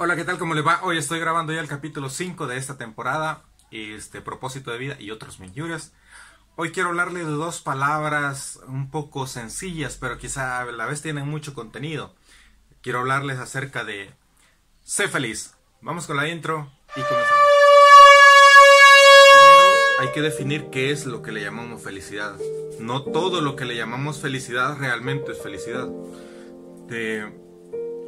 Hola, 0.00 0.14
¿qué 0.14 0.22
tal? 0.22 0.38
¿Cómo 0.38 0.54
le 0.54 0.62
va? 0.62 0.78
Hoy 0.84 0.96
estoy 0.96 1.18
grabando 1.18 1.52
ya 1.52 1.60
el 1.60 1.66
capítulo 1.66 2.08
5 2.08 2.46
de 2.46 2.56
esta 2.56 2.78
temporada, 2.78 3.42
este 3.72 4.20
propósito 4.20 4.70
de 4.70 4.78
vida 4.78 4.96
y 5.00 5.10
otros 5.10 5.40
millones. 5.40 5.92
Hoy 6.54 6.70
quiero 6.70 6.90
hablarle 6.90 7.24
de 7.24 7.32
dos 7.32 7.60
palabras 7.62 8.60
un 8.68 8.92
poco 8.92 9.26
sencillas, 9.26 9.96
pero 9.96 10.16
quizá 10.16 10.60
a 10.60 10.66
la 10.66 10.86
vez 10.86 11.02
tienen 11.02 11.26
mucho 11.26 11.52
contenido. 11.52 12.14
Quiero 12.80 13.00
hablarles 13.00 13.40
acerca 13.40 13.82
de 13.82 14.14
sé 14.84 15.08
feliz. 15.08 15.56
Vamos 15.80 16.06
con 16.06 16.16
la 16.16 16.28
intro 16.28 16.70
y 16.90 17.00
comenzamos. 17.00 17.42
Primero 19.32 19.68
hay 19.98 20.12
que 20.12 20.22
definir 20.22 20.70
qué 20.70 20.92
es 20.92 21.06
lo 21.06 21.22
que 21.22 21.32
le 21.32 21.42
llamamos 21.42 21.82
felicidad. 21.82 22.38
No 22.78 23.02
todo 23.02 23.40
lo 23.40 23.56
que 23.56 23.64
le 23.64 23.74
llamamos 23.74 24.20
felicidad 24.20 24.76
realmente 24.78 25.32
es 25.32 25.42
felicidad. 25.42 25.88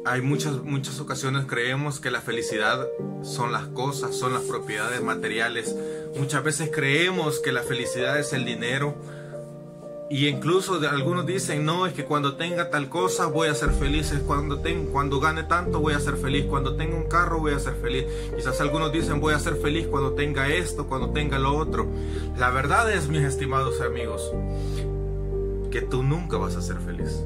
Hay 0.03 0.21
muchas, 0.21 0.63
muchas 0.63 0.99
ocasiones 0.99 1.45
creemos 1.45 1.99
que 1.99 2.09
la 2.09 2.21
felicidad 2.21 2.87
son 3.21 3.51
las 3.51 3.67
cosas, 3.67 4.15
son 4.15 4.33
las 4.33 4.43
propiedades 4.43 5.01
materiales. 5.01 5.75
Muchas 6.17 6.43
veces 6.43 6.71
creemos 6.73 7.39
que 7.39 7.51
la 7.51 7.61
felicidad 7.61 8.19
es 8.19 8.33
el 8.33 8.45
dinero. 8.45 8.95
Y 10.09 10.27
incluso 10.27 10.81
algunos 10.89 11.25
dicen, 11.25 11.63
no, 11.63 11.85
es 11.85 11.93
que 11.93 12.03
cuando 12.03 12.35
tenga 12.35 12.69
tal 12.69 12.89
cosa 12.89 13.27
voy 13.27 13.47
a 13.47 13.55
ser 13.55 13.71
feliz, 13.71 14.13
cuando, 14.25 14.61
cuando 14.91 15.19
gane 15.21 15.43
tanto 15.43 15.79
voy 15.79 15.93
a 15.93 15.99
ser 16.01 16.17
feliz, 16.17 16.45
cuando 16.47 16.75
tenga 16.75 16.97
un 16.97 17.07
carro 17.07 17.39
voy 17.39 17.53
a 17.53 17.59
ser 17.59 17.75
feliz. 17.75 18.05
Quizás 18.35 18.59
algunos 18.59 18.91
dicen, 18.91 19.21
voy 19.21 19.33
a 19.33 19.39
ser 19.39 19.55
feliz 19.55 19.87
cuando 19.87 20.13
tenga 20.13 20.49
esto, 20.49 20.87
cuando 20.87 21.11
tenga 21.11 21.39
lo 21.39 21.55
otro. 21.55 21.87
La 22.37 22.49
verdad 22.49 22.91
es, 22.91 23.07
mis 23.07 23.21
estimados 23.21 23.79
amigos, 23.79 24.33
que 25.69 25.81
tú 25.81 26.03
nunca 26.03 26.37
vas 26.37 26.57
a 26.57 26.61
ser 26.61 26.77
feliz. 26.77 27.23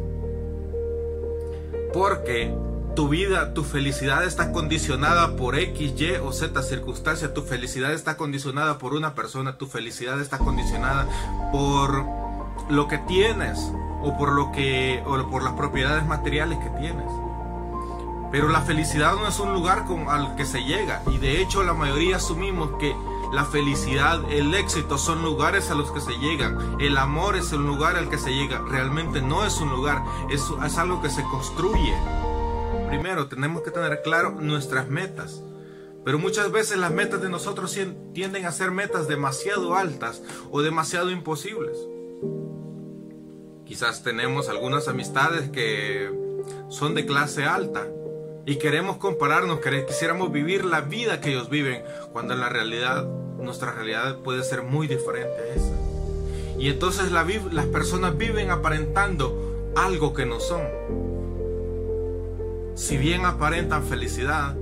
Porque 1.91 2.53
tu 2.95 3.09
vida, 3.09 3.54
tu 3.54 3.63
felicidad 3.63 4.23
está 4.23 4.52
condicionada 4.52 5.35
por 5.35 5.58
X, 5.58 5.94
Y 5.99 6.12
o 6.23 6.31
Z 6.31 6.63
circunstancia. 6.63 7.34
Tu 7.34 7.41
felicidad 7.41 7.91
está 7.93 8.18
condicionada 8.18 8.77
por 8.77 8.93
una 8.93 9.13
persona. 9.13 9.57
Tu 9.57 9.68
felicidad 9.68 10.20
está 10.21 10.37
condicionada 10.37 11.07
por 11.52 12.05
lo 12.70 12.87
que 12.87 12.98
tienes 12.99 13.60
o 14.02 14.18
por 14.18 14.32
lo 14.32 14.52
que 14.52 15.04
o 15.05 15.29
por 15.29 15.43
las 15.43 15.54
propiedades 15.54 16.05
materiales 16.05 16.57
que 16.60 16.70
tienes. 16.79 17.05
Pero 18.32 18.49
la 18.49 18.62
felicidad 18.62 19.15
no 19.15 19.27
es 19.27 19.40
un 19.40 19.54
lugar 19.54 19.85
al 20.09 20.35
que 20.35 20.46
se 20.46 20.63
llega 20.63 21.02
y 21.12 21.18
de 21.18 21.41
hecho 21.41 21.63
la 21.63 21.74
mayoría 21.74 22.18
asumimos 22.18 22.71
que 22.80 22.96
la 23.32 23.46
felicidad, 23.46 24.21
el 24.32 24.54
éxito 24.54 24.98
son 24.98 25.21
lugares 25.21 25.70
a 25.70 25.76
los 25.76 25.91
que 25.91 25.99
se 25.99 26.18
llegan. 26.18 26.77
El 26.80 26.98
amor 26.98 27.35
es 27.35 27.52
un 27.52 27.65
lugar 27.65 27.98
al 27.98 28.09
que 28.09 28.18
se 28.18 28.34
llega. 28.34 28.62
Realmente 28.68 29.21
no 29.21 29.46
es 29.46 29.59
un 29.59 29.70
lugar, 29.70 30.04
es 30.30 30.77
algo 30.77 31.02
que 31.02 31.09
se 31.09 31.24
construye. 31.24 31.93
Primero, 32.96 33.27
tenemos 33.27 33.62
que 33.62 33.71
tener 33.71 34.01
claro 34.04 34.32
nuestras 34.32 34.88
metas. 34.88 35.43
Pero 36.05 36.18
muchas 36.18 36.49
veces 36.49 36.77
las 36.77 36.91
metas 36.91 37.21
de 37.21 37.27
nosotros 37.27 37.77
tienden 38.13 38.46
a 38.46 38.54
ser 38.54 38.71
metas 38.71 39.10
demasiado 39.10 39.76
altas 39.76 40.24
o 40.49 40.62
demasiado 40.62 41.12
imposibles. 41.12 41.77
Quizás 43.65 44.02
tenemos 44.02 44.48
algunas 44.48 44.87
amistades 44.87 45.49
que 45.49 46.10
son 46.70 46.96
de 46.96 47.05
clase 47.05 47.43
alta 47.43 47.85
y 48.46 48.60
queremos 48.60 48.96
compararnos, 48.96 49.59
quisiéramos 49.85 50.32
vivir 50.32 50.63
la 50.63 50.80
vida 50.80 51.20
que 51.20 51.32
ellos 51.32 51.49
viven, 51.49 51.84
cuando 52.13 52.34
en 52.34 52.40
la 52.40 52.48
realidad, 52.48 53.05
nuestra 53.40 53.74
realidad 53.74 54.20
puede 54.20 54.41
ser 54.46 54.63
muy 54.63 54.87
diferente 54.87 55.35
a 55.35 55.54
esa. 55.54 55.76
Y 56.57 56.70
entonces 56.70 57.12
las 57.12 57.65
personas 57.65 58.18
viven 58.18 58.52
aparentando 58.52 59.74
algo 59.76 60.13
que 60.13 60.26
no 60.26 60.40
son. 60.40 61.15
Si 62.76 62.98
bien 62.98 63.26
aparentan 63.26 63.84
felicidad, 63.84 64.53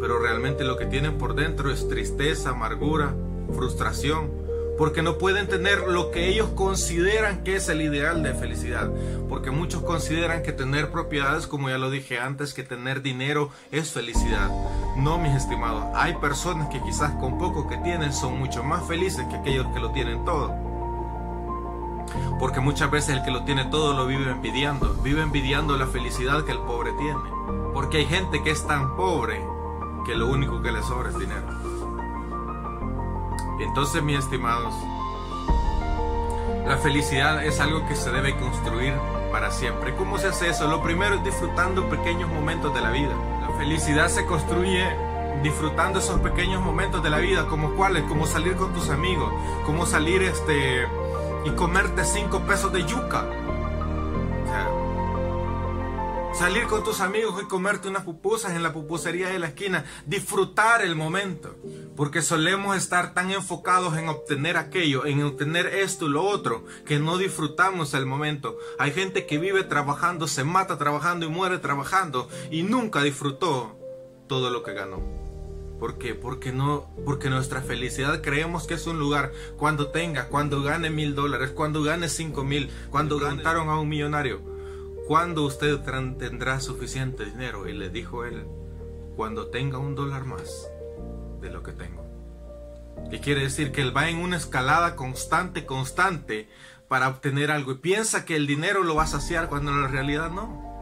pero 0.00 0.20
realmente 0.20 0.62
lo 0.62 0.76
que 0.76 0.86
tienen 0.86 1.18
por 1.18 1.34
dentro 1.34 1.72
es 1.72 1.88
tristeza, 1.88 2.50
amargura, 2.50 3.12
frustración, 3.52 4.30
porque 4.78 5.02
no 5.02 5.18
pueden 5.18 5.48
tener 5.48 5.80
lo 5.88 6.12
que 6.12 6.28
ellos 6.28 6.50
consideran 6.50 7.42
que 7.42 7.56
es 7.56 7.68
el 7.68 7.80
ideal 7.80 8.22
de 8.22 8.34
felicidad, 8.34 8.88
porque 9.28 9.50
muchos 9.50 9.82
consideran 9.82 10.44
que 10.44 10.52
tener 10.52 10.92
propiedades, 10.92 11.48
como 11.48 11.68
ya 11.68 11.78
lo 11.78 11.90
dije 11.90 12.20
antes, 12.20 12.54
que 12.54 12.62
tener 12.62 13.02
dinero 13.02 13.50
es 13.72 13.90
felicidad. 13.90 14.50
No, 14.96 15.18
mis 15.18 15.34
estimados, 15.34 15.86
hay 15.96 16.14
personas 16.14 16.68
que 16.68 16.80
quizás 16.82 17.16
con 17.16 17.36
poco 17.38 17.68
que 17.68 17.78
tienen 17.78 18.12
son 18.12 18.38
mucho 18.38 18.62
más 18.62 18.86
felices 18.86 19.26
que 19.28 19.36
aquellos 19.36 19.66
que 19.74 19.80
lo 19.80 19.90
tienen 19.90 20.24
todo. 20.24 20.73
Porque 22.38 22.60
muchas 22.60 22.90
veces 22.90 23.16
el 23.16 23.24
que 23.24 23.30
lo 23.30 23.44
tiene 23.44 23.64
todo 23.66 23.94
lo 23.94 24.06
vive 24.06 24.30
envidiando, 24.30 24.94
vive 25.02 25.22
envidiando 25.22 25.76
la 25.76 25.86
felicidad 25.86 26.44
que 26.44 26.52
el 26.52 26.58
pobre 26.58 26.92
tiene. 26.92 27.20
Porque 27.72 27.98
hay 27.98 28.06
gente 28.06 28.42
que 28.42 28.50
es 28.50 28.66
tan 28.66 28.96
pobre 28.96 29.44
que 30.04 30.14
lo 30.14 30.26
único 30.26 30.60
que 30.62 30.72
le 30.72 30.82
sobra 30.82 31.10
es 31.10 31.18
dinero. 31.18 31.46
Entonces, 33.60 34.02
mis 34.02 34.18
estimados, 34.18 34.74
la 36.66 36.76
felicidad 36.78 37.44
es 37.44 37.60
algo 37.60 37.86
que 37.86 37.94
se 37.94 38.10
debe 38.10 38.36
construir 38.36 38.94
para 39.30 39.50
siempre. 39.50 39.94
¿Cómo 39.96 40.18
se 40.18 40.28
hace 40.28 40.48
eso? 40.48 40.66
Lo 40.68 40.82
primero 40.82 41.16
es 41.16 41.24
disfrutando 41.24 41.88
pequeños 41.88 42.30
momentos 42.30 42.74
de 42.74 42.80
la 42.80 42.90
vida. 42.90 43.14
La 43.40 43.50
felicidad 43.58 44.08
se 44.08 44.24
construye 44.26 44.84
disfrutando 45.42 45.98
esos 45.98 46.20
pequeños 46.20 46.62
momentos 46.62 47.02
de 47.02 47.10
la 47.10 47.18
vida, 47.18 47.46
como 47.46 47.74
cuáles, 47.74 48.04
como 48.04 48.26
salir 48.26 48.56
con 48.56 48.72
tus 48.72 48.88
amigos, 48.90 49.32
como 49.66 49.86
salir 49.86 50.22
este 50.22 50.86
y 51.44 51.50
comerte 51.50 52.04
cinco 52.04 52.40
pesos 52.40 52.72
de 52.72 52.84
yuca 52.84 53.26
salir 56.34 56.66
con 56.66 56.82
tus 56.82 57.00
amigos 57.00 57.40
y 57.40 57.46
comerte 57.46 57.88
unas 57.88 58.02
pupusas 58.02 58.52
en 58.52 58.62
la 58.62 58.72
pupusería 58.72 59.28
de 59.28 59.38
la 59.38 59.46
esquina, 59.46 59.84
disfrutar 60.04 60.82
el 60.82 60.96
momento, 60.96 61.54
porque 61.96 62.22
solemos 62.22 62.76
estar 62.76 63.14
tan 63.14 63.30
enfocados 63.30 63.96
en 63.96 64.08
obtener 64.08 64.56
aquello, 64.56 65.06
en 65.06 65.22
obtener 65.22 65.66
esto 65.66 66.06
y 66.06 66.10
lo 66.10 66.24
otro, 66.24 66.64
que 66.84 66.98
no 66.98 67.18
disfrutamos 67.18 67.94
el 67.94 68.04
momento. 68.04 68.58
Hay 68.78 68.90
gente 68.90 69.26
que 69.26 69.38
vive 69.38 69.62
trabajando, 69.62 70.26
se 70.26 70.42
mata 70.42 70.76
trabajando 70.76 71.24
y 71.24 71.28
muere 71.28 71.58
trabajando 71.58 72.28
y 72.50 72.62
nunca 72.64 73.02
disfrutó 73.02 73.78
todo 74.26 74.50
lo 74.50 74.62
que 74.64 74.74
ganó. 74.74 75.23
¿Por 75.78 75.98
qué? 75.98 76.14
Porque, 76.14 76.52
no, 76.52 76.88
porque 77.04 77.30
nuestra 77.30 77.60
felicidad 77.60 78.22
creemos 78.22 78.66
que 78.66 78.74
es 78.74 78.86
un 78.86 78.98
lugar 78.98 79.32
cuando 79.56 79.88
tenga, 79.88 80.28
cuando 80.28 80.62
gane 80.62 80.90
mil 80.90 81.14
dólares, 81.14 81.50
cuando 81.50 81.82
gane 81.82 82.08
cinco 82.08 82.44
mil, 82.44 82.70
cuando 82.90 83.18
cantaron 83.18 83.68
a 83.68 83.78
un 83.78 83.88
millonario 83.88 84.54
¿Cuándo 85.06 85.44
usted 85.44 85.80
tendrá 86.18 86.60
suficiente 86.60 87.26
dinero? 87.26 87.68
Y 87.68 87.74
le 87.74 87.90
dijo 87.90 88.24
él, 88.24 88.46
cuando 89.16 89.48
tenga 89.48 89.76
un 89.76 89.94
dólar 89.94 90.24
más 90.24 90.66
de 91.42 91.50
lo 91.50 91.62
que 91.62 91.72
tengo. 91.72 92.02
¿Qué 93.10 93.20
quiere 93.20 93.42
decir? 93.42 93.70
Que 93.70 93.82
él 93.82 93.94
va 93.94 94.08
en 94.08 94.16
una 94.16 94.38
escalada 94.38 94.96
constante, 94.96 95.66
constante, 95.66 96.48
para 96.88 97.08
obtener 97.08 97.50
algo. 97.50 97.72
Y 97.72 97.76
piensa 97.76 98.24
que 98.24 98.34
el 98.34 98.46
dinero 98.46 98.82
lo 98.82 98.94
va 98.94 99.02
a 99.02 99.06
saciar 99.06 99.50
cuando 99.50 99.72
en 99.72 99.82
la 99.82 99.88
realidad 99.88 100.30
no. 100.30 100.73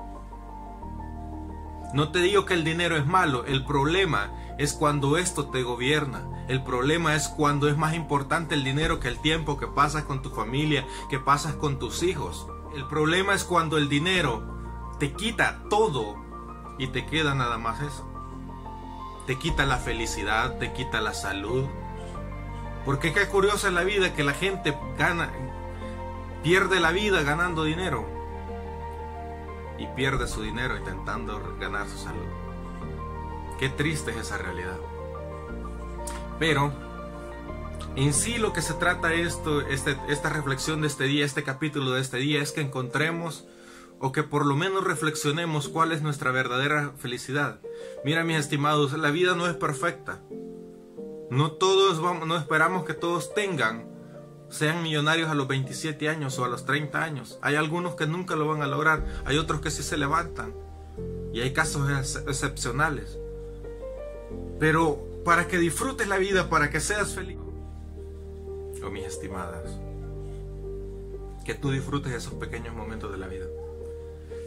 No 1.92 2.10
te 2.10 2.20
digo 2.20 2.46
que 2.46 2.54
el 2.54 2.64
dinero 2.64 2.96
es 2.96 3.06
malo, 3.06 3.44
el 3.44 3.64
problema 3.66 4.32
es 4.58 4.72
cuando 4.72 5.18
esto 5.18 5.48
te 5.48 5.62
gobierna. 5.62 6.26
El 6.48 6.62
problema 6.62 7.14
es 7.14 7.28
cuando 7.28 7.68
es 7.68 7.76
más 7.76 7.94
importante 7.94 8.54
el 8.54 8.64
dinero 8.64 8.98
que 8.98 9.08
el 9.08 9.20
tiempo 9.20 9.58
que 9.58 9.66
pasas 9.66 10.04
con 10.04 10.22
tu 10.22 10.30
familia, 10.30 10.86
que 11.10 11.18
pasas 11.18 11.54
con 11.54 11.78
tus 11.78 12.02
hijos. 12.02 12.46
El 12.74 12.86
problema 12.86 13.34
es 13.34 13.44
cuando 13.44 13.76
el 13.76 13.90
dinero 13.90 14.42
te 14.98 15.12
quita 15.12 15.64
todo 15.68 16.16
y 16.78 16.86
te 16.88 17.04
queda 17.04 17.34
nada 17.34 17.58
más 17.58 17.82
eso. 17.82 18.08
Te 19.26 19.38
quita 19.38 19.66
la 19.66 19.76
felicidad, 19.76 20.58
te 20.58 20.72
quita 20.72 21.00
la 21.02 21.12
salud. 21.12 21.66
Porque 22.86 23.12
qué 23.12 23.28
curiosa 23.28 23.68
es 23.68 23.74
la 23.74 23.84
vida 23.84 24.14
que 24.14 24.24
la 24.24 24.32
gente 24.32 24.76
gana, 24.98 25.30
pierde 26.42 26.80
la 26.80 26.90
vida 26.90 27.22
ganando 27.22 27.64
dinero 27.64 28.21
y 29.82 29.86
pierde 29.96 30.28
su 30.28 30.42
dinero 30.42 30.76
intentando 30.76 31.56
ganar 31.58 31.88
su 31.88 31.98
salud. 31.98 32.24
Qué 33.58 33.68
triste 33.68 34.12
es 34.12 34.18
esa 34.18 34.38
realidad. 34.38 34.78
Pero 36.38 36.72
en 37.96 38.14
sí 38.14 38.38
lo 38.38 38.52
que 38.52 38.62
se 38.62 38.74
trata 38.74 39.12
esto, 39.12 39.60
este, 39.62 39.96
esta 40.08 40.28
reflexión 40.28 40.82
de 40.82 40.86
este 40.86 41.04
día, 41.04 41.24
este 41.24 41.42
capítulo 41.42 41.90
de 41.90 42.00
este 42.00 42.18
día, 42.18 42.40
es 42.40 42.52
que 42.52 42.60
encontremos 42.60 43.44
o 43.98 44.12
que 44.12 44.22
por 44.22 44.46
lo 44.46 44.54
menos 44.54 44.84
reflexionemos 44.84 45.68
cuál 45.68 45.90
es 45.92 46.00
nuestra 46.00 46.30
verdadera 46.30 46.92
felicidad. 46.98 47.60
Mira 48.04 48.24
mis 48.24 48.38
estimados, 48.38 48.92
la 48.92 49.10
vida 49.10 49.34
no 49.34 49.48
es 49.48 49.54
perfecta. 49.54 50.22
No 51.30 51.52
todos 51.52 52.00
vamos, 52.00 52.28
no 52.28 52.36
esperamos 52.36 52.84
que 52.84 52.94
todos 52.94 53.34
tengan, 53.34 53.91
sean 54.52 54.82
millonarios 54.82 55.30
a 55.30 55.34
los 55.34 55.48
27 55.48 56.10
años 56.10 56.38
o 56.38 56.44
a 56.44 56.48
los 56.48 56.66
30 56.66 57.02
años. 57.02 57.38
Hay 57.40 57.56
algunos 57.56 57.96
que 57.96 58.06
nunca 58.06 58.36
lo 58.36 58.46
van 58.46 58.62
a 58.62 58.66
lograr, 58.66 59.04
hay 59.24 59.38
otros 59.38 59.62
que 59.62 59.70
sí 59.70 59.82
se 59.82 59.96
levantan. 59.96 60.54
Y 61.32 61.40
hay 61.40 61.54
casos 61.54 61.88
excepcionales. 62.28 63.18
Pero 64.60 65.02
para 65.24 65.48
que 65.48 65.56
disfrutes 65.56 66.06
la 66.06 66.18
vida, 66.18 66.50
para 66.50 66.68
que 66.68 66.80
seas 66.80 67.14
feliz, 67.14 67.38
o 68.84 68.90
mis 68.90 69.04
estimadas, 69.04 69.78
que 71.46 71.54
tú 71.54 71.70
disfrutes 71.70 72.12
esos 72.12 72.34
pequeños 72.34 72.74
momentos 72.74 73.10
de 73.10 73.18
la 73.18 73.28
vida. 73.28 73.46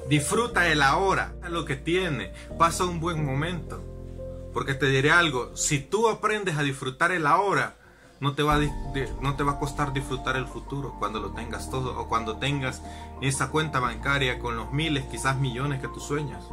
Disfruta 0.07 0.67
el 0.71 0.83
ahora, 0.83 1.33
lo 1.49 1.65
que 1.65 1.75
tiene, 1.75 2.31
pasa 2.59 2.85
un 2.85 2.99
buen 2.99 3.25
momento. 3.25 3.81
Porque 4.53 4.75
te 4.75 4.85
diré 4.85 5.11
algo, 5.11 5.57
si 5.57 5.79
tú 5.79 6.07
aprendes 6.09 6.57
a 6.57 6.63
disfrutar 6.63 7.11
el 7.11 7.25
ahora, 7.25 7.77
no 8.25 8.33
te, 8.33 8.41
va 8.41 8.55
a, 8.55 8.59
no 9.21 9.35
te 9.35 9.43
va 9.43 9.51
a 9.53 9.59
costar 9.59 9.93
disfrutar 9.93 10.35
el 10.35 10.47
futuro 10.47 10.95
cuando 10.97 11.19
lo 11.19 11.29
tengas 11.29 11.69
todo 11.69 11.95
o 11.95 12.07
cuando 12.07 12.37
tengas 12.37 12.81
esa 13.21 13.51
cuenta 13.51 13.79
bancaria 13.79 14.39
con 14.39 14.57
los 14.57 14.71
miles, 14.71 15.05
quizás 15.05 15.37
millones 15.37 15.79
que 15.79 15.87
tú 15.87 15.99
sueñas. 15.99 16.43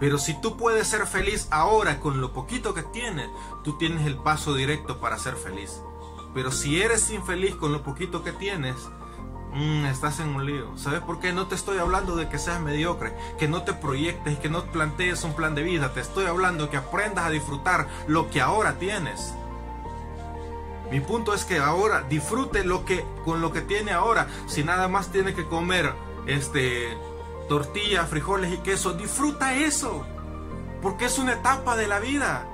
Pero 0.00 0.18
si 0.18 0.34
tú 0.34 0.56
puedes 0.56 0.88
ser 0.88 1.06
feliz 1.06 1.46
ahora 1.52 2.00
con 2.00 2.20
lo 2.20 2.32
poquito 2.32 2.74
que 2.74 2.82
tienes, 2.82 3.28
tú 3.62 3.78
tienes 3.78 4.04
el 4.04 4.16
paso 4.16 4.52
directo 4.54 4.98
para 4.98 5.16
ser 5.16 5.36
feliz. 5.36 5.80
Pero 6.34 6.50
si 6.50 6.82
eres 6.82 7.08
infeliz 7.12 7.54
con 7.54 7.72
lo 7.72 7.84
poquito 7.84 8.24
que 8.24 8.32
tienes, 8.32 8.74
mm, 9.52 9.86
estás 9.86 10.18
en 10.18 10.34
un 10.34 10.44
lío. 10.44 10.76
¿Sabes 10.76 11.02
por 11.02 11.20
qué? 11.20 11.32
No 11.32 11.46
te 11.46 11.54
estoy 11.54 11.78
hablando 11.78 12.16
de 12.16 12.28
que 12.28 12.40
seas 12.40 12.60
mediocre, 12.60 13.16
que 13.38 13.46
no 13.46 13.62
te 13.62 13.74
proyectes 13.74 14.40
que 14.40 14.48
no 14.48 14.64
plantees 14.64 15.22
un 15.22 15.34
plan 15.34 15.54
de 15.54 15.62
vida. 15.62 15.94
Te 15.94 16.00
estoy 16.00 16.26
hablando 16.26 16.68
que 16.68 16.78
aprendas 16.78 17.26
a 17.26 17.30
disfrutar 17.30 17.86
lo 18.08 18.28
que 18.28 18.40
ahora 18.40 18.80
tienes. 18.80 19.32
Mi 20.90 21.00
punto 21.00 21.34
es 21.34 21.44
que 21.44 21.58
ahora 21.58 22.02
disfrute 22.02 22.64
lo 22.64 22.84
que 22.84 23.04
con 23.24 23.40
lo 23.40 23.52
que 23.52 23.60
tiene 23.60 23.92
ahora. 23.92 24.28
Si 24.46 24.62
nada 24.62 24.88
más 24.88 25.10
tiene 25.10 25.34
que 25.34 25.46
comer 25.46 25.92
este 26.26 26.96
tortilla, 27.48 28.06
frijoles 28.06 28.52
y 28.52 28.58
queso, 28.58 28.94
disfruta 28.94 29.54
eso. 29.56 30.06
Porque 30.82 31.06
es 31.06 31.18
una 31.18 31.34
etapa 31.34 31.76
de 31.76 31.88
la 31.88 31.98
vida. 31.98 32.48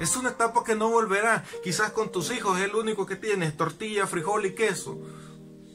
Es 0.00 0.16
una 0.16 0.30
etapa 0.30 0.64
que 0.64 0.74
no 0.74 0.90
volverá. 0.90 1.44
Quizás 1.62 1.92
con 1.92 2.10
tus 2.10 2.30
hijos 2.30 2.58
es 2.58 2.64
el 2.64 2.74
único 2.74 3.06
que 3.06 3.16
tienes 3.16 3.56
tortilla, 3.56 4.06
frijol 4.06 4.46
y 4.46 4.54
queso 4.54 4.98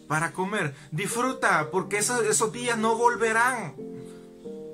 para 0.08 0.32
comer. 0.34 0.76
Disfruta 0.92 1.70
porque 1.72 1.98
esos, 1.98 2.22
esos 2.26 2.52
días 2.52 2.78
no 2.78 2.96
volverán. 2.96 3.76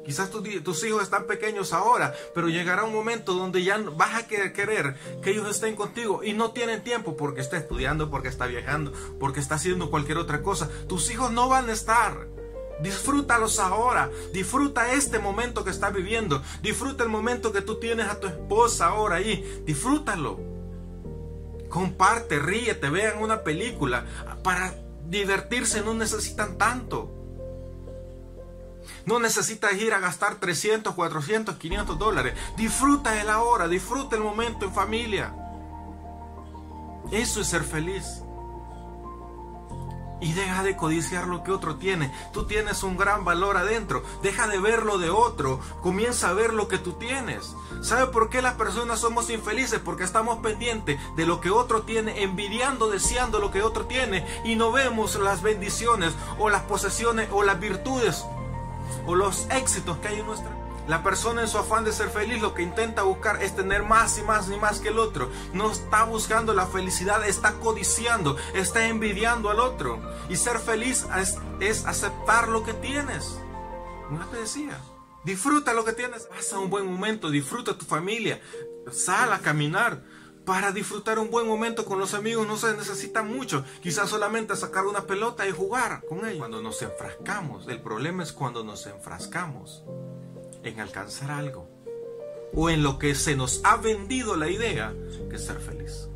Quizás 0.05 0.29
tus 0.29 0.83
hijos 0.83 1.03
están 1.03 1.27
pequeños 1.27 1.71
ahora, 1.71 2.13
pero 2.35 2.49
llegará 2.49 2.83
un 2.83 2.93
momento 2.93 3.33
donde 3.33 3.63
ya 3.63 3.77
vas 3.77 4.15
a 4.15 4.27
querer 4.27 4.95
que 5.21 5.31
ellos 5.31 5.49
estén 5.49 5.75
contigo 5.75 6.23
y 6.23 6.33
no 6.33 6.51
tienen 6.51 6.83
tiempo 6.83 7.15
porque 7.15 7.41
está 7.41 7.57
estudiando, 7.57 8.09
porque 8.09 8.27
está 8.27 8.45
viajando, 8.45 8.91
porque 9.19 9.39
está 9.39 9.55
haciendo 9.55 9.89
cualquier 9.89 10.17
otra 10.17 10.41
cosa. 10.41 10.69
Tus 10.87 11.09
hijos 11.09 11.31
no 11.31 11.47
van 11.47 11.69
a 11.69 11.73
estar. 11.73 12.27
Disfrútalos 12.81 13.59
ahora. 13.59 14.09
Disfruta 14.33 14.91
este 14.91 15.19
momento 15.19 15.63
que 15.63 15.69
estás 15.69 15.93
viviendo. 15.93 16.41
Disfruta 16.61 17.03
el 17.03 17.09
momento 17.09 17.53
que 17.53 17.61
tú 17.61 17.79
tienes 17.79 18.07
a 18.07 18.19
tu 18.19 18.27
esposa 18.27 18.87
ahora 18.87 19.17
ahí. 19.17 19.63
Disfrútalo. 19.65 20.39
Comparte, 21.69 22.39
ríete, 22.39 22.89
vean 22.89 23.19
una 23.19 23.43
película. 23.43 24.05
Para 24.43 24.75
divertirse 25.07 25.81
no 25.81 25.93
necesitan 25.93 26.57
tanto. 26.57 27.22
No 29.05 29.19
necesitas 29.19 29.73
ir 29.73 29.93
a 29.93 29.99
gastar 29.99 30.35
300, 30.35 30.95
400, 30.95 31.57
500 31.57 31.99
dólares. 31.99 32.35
Disfruta 32.55 33.19
el 33.21 33.29
ahora, 33.29 33.67
disfruta 33.67 34.15
el 34.15 34.23
momento 34.23 34.65
en 34.65 34.73
familia. 34.73 35.35
Eso 37.11 37.41
es 37.41 37.47
ser 37.47 37.63
feliz. 37.63 38.21
Y 40.21 40.31
deja 40.31 40.63
de 40.63 40.77
codiciar 40.77 41.27
lo 41.27 41.43
que 41.43 41.51
otro 41.51 41.75
tiene. 41.75 42.13
Tú 42.31 42.45
tienes 42.47 42.81
un 42.83 42.95
gran 42.95 43.25
valor 43.25 43.57
adentro. 43.57 44.03
Deja 44.21 44.47
de 44.47 44.57
ver 44.57 44.83
lo 44.83 44.97
de 44.97 45.09
otro. 45.09 45.59
Comienza 45.81 46.29
a 46.29 46.33
ver 46.33 46.53
lo 46.53 46.69
que 46.69 46.77
tú 46.77 46.93
tienes. 46.93 47.53
¿Sabe 47.81 48.07
por 48.07 48.29
qué 48.29 48.41
las 48.41 48.53
personas 48.53 49.01
somos 49.01 49.29
infelices? 49.29 49.81
Porque 49.83 50.05
estamos 50.05 50.39
pendientes 50.39 50.97
de 51.17 51.25
lo 51.25 51.41
que 51.41 51.49
otro 51.49 51.81
tiene, 51.81 52.23
envidiando, 52.23 52.89
deseando 52.89 53.39
lo 53.39 53.51
que 53.51 53.63
otro 53.63 53.85
tiene. 53.85 54.25
Y 54.45 54.55
no 54.55 54.71
vemos 54.71 55.15
las 55.15 55.41
bendiciones 55.41 56.13
o 56.39 56.49
las 56.49 56.61
posesiones 56.61 57.27
o 57.33 57.43
las 57.43 57.59
virtudes 57.59 58.23
o 59.05 59.15
los 59.15 59.47
éxitos 59.49 59.97
que 59.97 60.09
hay 60.09 60.19
en 60.19 60.25
nuestra 60.25 60.63
la 60.87 61.01
persona 61.01 61.41
en 61.41 61.47
su 61.47 61.57
afán 61.57 61.85
de 61.85 61.93
ser 61.93 62.09
feliz 62.09 62.41
lo 62.41 62.53
que 62.53 62.61
intenta 62.61 63.03
buscar 63.03 63.41
es 63.41 63.55
tener 63.55 63.83
más 63.83 64.17
y 64.17 64.21
más 64.23 64.49
y 64.49 64.57
más 64.57 64.81
que 64.81 64.89
el 64.89 64.99
otro. 64.99 65.31
No 65.53 65.71
está 65.71 66.03
buscando 66.03 66.53
la 66.53 66.67
felicidad, 66.67 67.25
está 67.25 67.53
codiciando, 67.53 68.35
está 68.53 68.87
envidiando 68.87 69.49
al 69.49 69.61
otro. 69.61 70.01
Y 70.29 70.35
ser 70.35 70.59
feliz 70.59 71.05
es, 71.61 71.85
aceptar 71.85 72.49
lo 72.49 72.63
que 72.63 72.73
tienes. 72.73 73.39
No 74.09 74.25
te 74.27 74.37
decía. 74.37 74.77
Disfruta 75.23 75.73
lo 75.73 75.85
que 75.85 75.93
tienes. 75.93 76.25
Pasa 76.25 76.59
un 76.59 76.69
buen 76.69 76.85
momento, 76.85 77.29
disfruta 77.29 77.77
tu 77.77 77.85
familia. 77.85 78.41
Sal 78.91 79.31
a 79.31 79.39
caminar. 79.39 80.03
Para 80.45 80.73
disfrutar 80.73 81.19
un 81.19 81.31
buen 81.31 81.47
momento 81.47 81.85
con 81.85 81.99
los 81.99 82.13
amigos 82.13 82.45
no 82.45 82.57
se 82.57 82.75
necesita 82.75 83.23
mucho. 83.23 83.63
Quizás 83.81 84.09
solamente 84.09 84.55
sacar 84.57 84.85
una 84.85 85.07
pelota 85.07 85.47
y 85.47 85.51
jugar 85.51 86.03
con 86.07 86.25
ellos. 86.25 86.39
Cuando 86.39 86.61
nos 86.61 86.81
enfrascamos, 86.81 87.67
el 87.69 87.81
problema 87.81 88.23
es 88.23 88.33
cuando 88.33 88.63
nos 88.63 88.85
enfrascamos 88.85 89.83
en 90.63 90.79
alcanzar 90.81 91.31
algo 91.31 91.69
o 92.53 92.69
en 92.69 92.83
lo 92.83 92.99
que 92.99 93.15
se 93.15 93.35
nos 93.35 93.61
ha 93.63 93.77
vendido 93.77 94.35
la 94.35 94.49
idea 94.49 94.93
que 95.29 95.37
es 95.37 95.45
ser 95.45 95.59
feliz. 95.59 96.09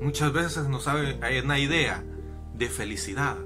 Muchas 0.00 0.32
veces 0.32 0.68
nos 0.68 0.86
hay 0.86 1.40
una 1.42 1.58
idea 1.58 2.04
de 2.54 2.68
felicidad 2.68 3.36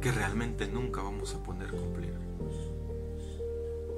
que 0.00 0.12
realmente 0.12 0.66
nunca 0.66 1.02
vamos 1.02 1.34
a 1.34 1.42
poder 1.42 1.70
cumplir. 1.70 2.14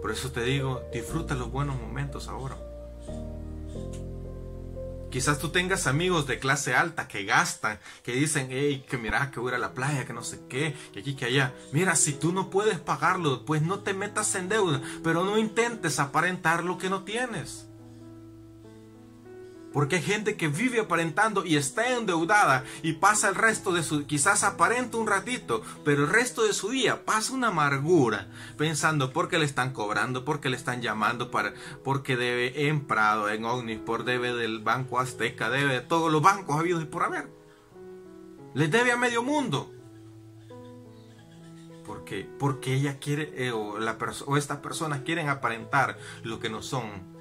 Por 0.03 0.11
eso 0.11 0.33
te 0.33 0.43
digo, 0.43 0.83
disfruta 0.93 1.35
los 1.35 1.51
buenos 1.51 1.81
momentos 1.81 2.29
ahora. 2.29 2.57
Quizás 5.11 5.39
tú 5.39 5.49
tengas 5.49 5.87
amigos 5.87 6.27
de 6.27 6.39
clase 6.39 6.75
alta 6.75 7.09
que 7.09 7.25
gastan, 7.25 7.79
que 8.03 8.13
dicen, 8.13 8.49
hey, 8.51 8.85
que 8.89 8.99
mira, 8.99 9.31
que 9.31 9.41
voy 9.41 9.53
a, 9.53 9.57
a 9.57 9.59
la 9.59 9.73
playa, 9.73 10.05
que 10.05 10.13
no 10.13 10.23
sé 10.23 10.41
qué, 10.49 10.77
que 10.93 11.01
aquí, 11.01 11.15
que 11.15 11.25
allá. 11.25 11.55
Mira, 11.73 11.97
si 11.97 12.13
tú 12.13 12.31
no 12.31 12.51
puedes 12.51 12.79
pagarlo, 12.79 13.45
pues 13.47 13.63
no 13.63 13.81
te 13.81 13.95
metas 13.95 14.35
en 14.35 14.51
deuda, 14.51 14.83
pero 15.03 15.25
no 15.25 15.39
intentes 15.39 15.99
aparentar 15.99 16.63
lo 16.63 16.77
que 16.77 16.91
no 16.91 17.05
tienes. 17.05 17.68
Porque 19.73 19.97
hay 19.97 20.03
gente 20.03 20.37
que 20.37 20.49
vive 20.49 20.81
aparentando 20.81 21.45
y 21.45 21.57
está 21.57 21.95
endeudada 21.95 22.65
y 22.83 22.95
pasa 22.95 23.29
el 23.29 23.35
resto 23.35 23.73
de 23.73 23.83
su, 23.83 24.07
quizás 24.07 24.43
aparenta 24.43 24.97
un 24.97 25.07
ratito, 25.07 25.63
pero 25.85 26.05
el 26.05 26.11
resto 26.11 26.45
de 26.45 26.55
su 26.55 26.71
día 26.71 27.05
pasa 27.05 27.35
una 27.35 27.49
amargura 27.49 28.29
pensando 28.57 29.13
por 29.13 29.29
qué 29.29 29.39
le 29.39 29.45
están 29.45 29.73
cobrando, 29.73 30.25
por 30.25 30.41
qué 30.41 30.49
le 30.49 30.57
están 30.57 30.81
llamando, 30.81 31.31
para, 31.31 31.53
porque 31.85 32.17
debe 32.17 32.69
en 32.69 32.87
Prado, 32.87 33.29
en 33.29 33.45
por 33.85 34.05
debe 34.05 34.35
del 34.35 34.61
Banco 34.61 34.99
Azteca, 34.99 35.51
debe 35.51 35.75
de 35.75 35.81
todos 35.81 36.11
los 36.11 36.23
bancos 36.23 36.59
habidos 36.59 36.83
y 36.83 36.87
por 36.87 37.03
haber. 37.03 37.29
Les 38.55 38.71
debe 38.71 38.93
a 38.93 38.97
medio 38.97 39.23
mundo. 39.23 39.73
Porque, 41.85 42.29
porque 42.39 42.75
ella 42.75 42.99
quiere, 42.99 43.33
eh, 43.35 43.53
o, 43.53 43.79
o 44.27 44.37
estas 44.37 44.59
personas 44.59 45.01
quieren 45.03 45.29
aparentar 45.29 45.99
lo 46.23 46.39
que 46.39 46.51
no 46.51 46.63
son 46.63 47.18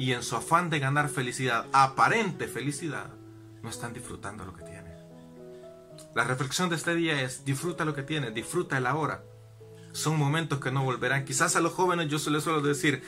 y 0.00 0.14
en 0.14 0.22
su 0.22 0.34
afán 0.34 0.70
de 0.70 0.78
ganar 0.78 1.10
felicidad, 1.10 1.66
aparente 1.74 2.48
felicidad, 2.48 3.10
no 3.62 3.68
están 3.68 3.92
disfrutando 3.92 4.46
lo 4.46 4.54
que 4.54 4.64
tienen. 4.64 4.94
La 6.14 6.24
reflexión 6.24 6.70
de 6.70 6.76
este 6.76 6.94
día 6.94 7.20
es, 7.20 7.44
disfruta 7.44 7.84
lo 7.84 7.94
que 7.94 8.02
tienes, 8.02 8.32
disfruta 8.32 8.78
el 8.78 8.86
ahora. 8.86 9.22
Son 9.92 10.16
momentos 10.16 10.58
que 10.58 10.70
no 10.70 10.84
volverán. 10.84 11.26
Quizás 11.26 11.54
a 11.54 11.60
los 11.60 11.74
jóvenes 11.74 12.08
yo 12.08 12.18
se 12.18 12.30
les 12.30 12.44
suelo 12.44 12.62
decir, 12.62 13.02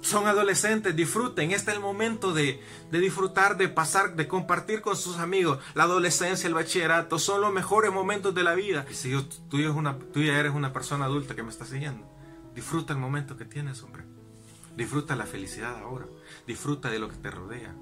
son 0.00 0.26
adolescentes, 0.26 0.96
disfruten. 0.96 1.50
Este 1.50 1.70
es 1.70 1.76
el 1.76 1.82
momento 1.82 2.32
de, 2.32 2.62
disfrutar, 2.90 3.58
de 3.58 3.68
pasar, 3.68 4.16
de 4.16 4.26
compartir 4.26 4.80
con 4.80 4.96
sus 4.96 5.18
amigos. 5.18 5.58
La 5.74 5.82
adolescencia, 5.82 6.46
el 6.46 6.54
bachillerato, 6.54 7.18
son 7.18 7.42
los 7.42 7.52
mejores 7.52 7.92
momentos 7.92 8.34
de 8.34 8.44
la 8.44 8.54
vida. 8.54 8.86
Y 8.90 8.94
si 8.94 9.12
tú, 9.50 9.58
una, 9.74 9.98
tú 9.98 10.22
ya 10.22 10.38
eres 10.38 10.54
una 10.54 10.72
persona 10.72 11.04
adulta 11.04 11.36
que 11.36 11.42
me 11.42 11.50
está 11.50 11.66
siguiendo, 11.66 12.10
disfruta 12.54 12.94
el 12.94 13.00
momento 13.00 13.36
que 13.36 13.44
tienes, 13.44 13.82
hombre. 13.82 14.17
Disfruta 14.78 15.16
la 15.16 15.26
felicidad 15.26 15.76
ahora. 15.76 16.06
Disfruta 16.46 16.88
de 16.88 17.00
lo 17.00 17.08
que 17.08 17.16
te 17.16 17.32
rodea. 17.32 17.74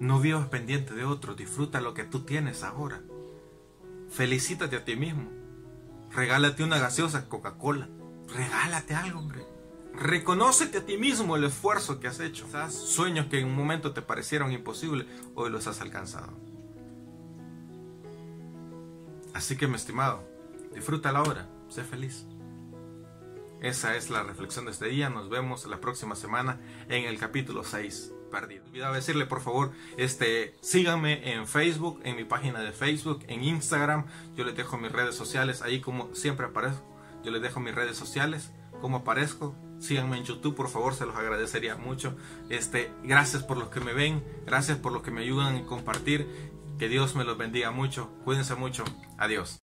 No 0.00 0.18
vivas 0.18 0.48
pendiente 0.48 0.92
de 0.92 1.04
otros. 1.04 1.36
Disfruta 1.36 1.80
lo 1.80 1.94
que 1.94 2.02
tú 2.02 2.24
tienes 2.24 2.64
ahora. 2.64 3.00
Felicítate 4.10 4.74
a 4.74 4.84
ti 4.84 4.96
mismo. 4.96 5.30
Regálate 6.10 6.64
una 6.64 6.80
gaseosa 6.80 7.28
Coca-Cola. 7.28 7.88
Regálate 8.34 8.96
algo, 8.96 9.20
hombre. 9.20 9.46
Reconócete 9.94 10.78
a 10.78 10.84
ti 10.84 10.98
mismo 10.98 11.36
el 11.36 11.44
esfuerzo 11.44 12.00
que 12.00 12.08
has 12.08 12.18
hecho. 12.18 12.48
Sueños 12.68 13.26
que 13.26 13.38
en 13.38 13.46
un 13.46 13.54
momento 13.54 13.92
te 13.92 14.02
parecieron 14.02 14.50
imposibles, 14.50 15.06
hoy 15.36 15.50
los 15.50 15.68
has 15.68 15.80
alcanzado. 15.80 16.32
Así 19.34 19.56
que, 19.56 19.68
mi 19.68 19.76
estimado, 19.76 20.24
disfruta 20.74 21.12
la 21.12 21.22
hora. 21.22 21.48
Sé 21.68 21.84
feliz. 21.84 22.26
Esa 23.60 23.96
es 23.96 24.10
la 24.10 24.22
reflexión 24.22 24.64
de 24.66 24.72
este 24.72 24.88
día. 24.88 25.10
Nos 25.10 25.30
vemos 25.30 25.66
la 25.66 25.80
próxima 25.80 26.16
semana 26.16 26.60
en 26.88 27.04
el 27.04 27.18
capítulo 27.18 27.64
6. 27.64 28.12
Perdido. 28.30 28.64
Olvidaba 28.66 28.96
decirle 28.96 29.26
por 29.26 29.40
favor, 29.40 29.72
este, 29.96 30.56
síganme 30.60 31.32
en 31.32 31.46
Facebook, 31.46 32.00
en 32.04 32.16
mi 32.16 32.24
página 32.24 32.60
de 32.60 32.72
Facebook, 32.72 33.24
en 33.28 33.44
Instagram. 33.44 34.06
Yo 34.34 34.44
les 34.44 34.56
dejo 34.56 34.76
mis 34.76 34.90
redes 34.90 35.14
sociales 35.14 35.62
ahí 35.62 35.80
como 35.80 36.14
siempre 36.14 36.46
aparezco. 36.46 36.84
Yo 37.22 37.30
les 37.30 37.42
dejo 37.42 37.60
mis 37.60 37.74
redes 37.74 37.96
sociales 37.96 38.52
como 38.80 38.98
aparezco. 38.98 39.54
Síganme 39.78 40.16
en 40.16 40.24
YouTube, 40.24 40.54
por 40.54 40.68
favor, 40.68 40.94
se 40.94 41.06
los 41.06 41.16
agradecería 41.16 41.76
mucho. 41.76 42.16
Este, 42.48 42.92
gracias 43.02 43.42
por 43.42 43.56
los 43.56 43.68
que 43.68 43.80
me 43.80 43.92
ven, 43.92 44.24
gracias 44.46 44.78
por 44.78 44.92
los 44.92 45.02
que 45.02 45.10
me 45.10 45.22
ayudan 45.22 45.56
a 45.56 45.66
compartir. 45.66 46.26
Que 46.78 46.88
Dios 46.88 47.14
me 47.14 47.24
los 47.24 47.38
bendiga 47.38 47.70
mucho. 47.70 48.10
Cuídense 48.24 48.56
mucho. 48.56 48.84
Adiós. 49.16 49.63